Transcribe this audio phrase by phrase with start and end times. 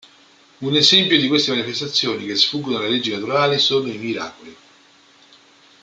[0.61, 4.55] Un esempio di queste manifestazioni che sfuggono alle leggi naturali sono i miracoli.